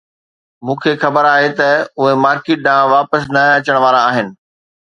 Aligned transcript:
مون 0.65 0.77
کي 0.83 0.91
خبر 1.01 1.23
آهي 1.35 1.49
ته 1.59 1.69
اهي 1.99 2.13
مارڪيٽ 2.23 2.59
ڏانهن 2.65 2.91
واپس 2.95 3.21
نه 3.33 3.41
اچڻ 3.57 3.75
وارا 3.83 4.01
آهن 4.09 4.27